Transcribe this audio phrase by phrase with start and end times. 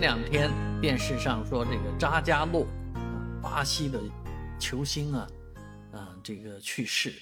[0.00, 0.50] 两天
[0.80, 2.64] 电视上说这个扎加洛，
[2.94, 4.00] 啊，巴西的
[4.58, 5.28] 球星啊，
[5.92, 7.12] 啊，这个去世，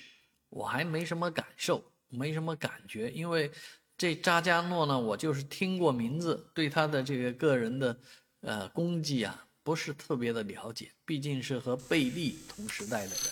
[0.49, 3.51] 我还没什么感受，没什么感觉，因为
[3.97, 7.99] 这扎加诺呢，我就是听过名字，对他的这个个人的
[8.43, 13.25] 呃功绩啊，不是特别的了解，毕竟是和贝利同时代的人。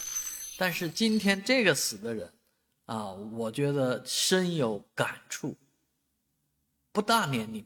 [0.58, 2.32] 但是今天这个死的人
[2.86, 5.56] 啊，我觉得深有感触，
[6.90, 7.64] 不大年龄。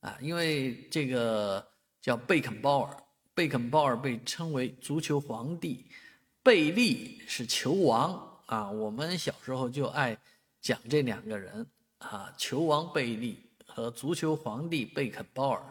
[0.00, 1.62] 啊，因为这个
[2.00, 2.96] 叫贝肯鲍尔，
[3.34, 5.84] 贝肯鲍尔被称为足球皇帝，
[6.42, 8.70] 贝利是球王啊。
[8.70, 10.16] 我们小时候就爱
[10.62, 11.66] 讲这两个人
[11.98, 15.62] 啊，球王贝利和足球皇帝贝肯鲍尔。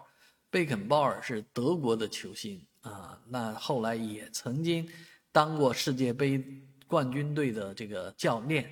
[0.51, 4.87] 贝肯鲍尔是德国的球星啊，那后来也曾经
[5.31, 6.43] 当过世界杯
[6.85, 8.69] 冠军队的这个教练，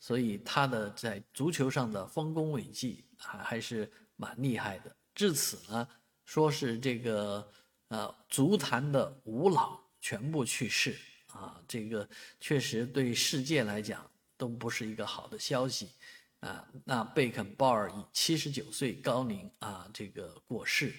[0.00, 3.88] 所以他的在足球上的丰功伟绩还还是。
[4.16, 4.96] 蛮厉害的。
[5.14, 5.88] 至此呢，
[6.24, 7.50] 说是这个
[7.88, 12.06] 呃，足坛的五老全部去世啊，这个
[12.40, 15.90] 确实对世界来讲都不是一个好的消息
[16.40, 16.68] 啊。
[16.84, 20.92] 那贝肯鲍尔以七十九岁高龄啊，这个过世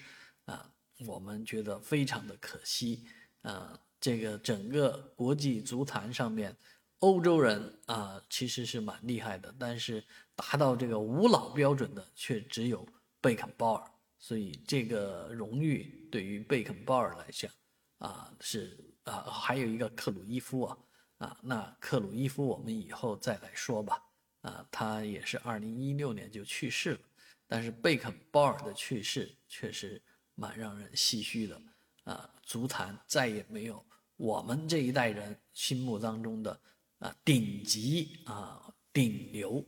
[0.45, 0.71] 啊，
[1.05, 3.05] 我们觉得非常的可惜
[3.41, 3.79] 啊。
[3.99, 6.55] 这个整个国际足坛上面，
[6.99, 10.03] 欧洲人啊其实是蛮厉害的，但是
[10.35, 12.87] 达到这个五老标准的却只有。
[13.19, 17.51] 贝肯鲍尔，所以这个荣誉对于贝肯鲍尔来讲，
[17.97, 20.77] 啊是啊，还有一个克鲁伊夫啊，
[21.17, 24.01] 啊那克鲁伊夫我们以后再来说吧，
[24.41, 26.99] 啊他也是二零一六年就去世了，
[27.47, 30.01] 但是贝肯鲍尔的去世确实
[30.35, 31.61] 蛮让人唏嘘的，
[32.03, 33.83] 啊足坛再也没有
[34.15, 36.61] 我们这一代人心目当中的
[36.99, 39.65] 啊顶级啊顶流。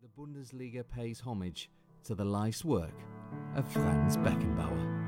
[0.00, 1.66] The Bundesliga pays homage.
[2.04, 2.92] to the life's work
[3.56, 5.03] of Franz Beckenbauer.